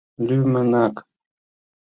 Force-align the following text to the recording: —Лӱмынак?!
—Лӱмынак?! 0.25 0.95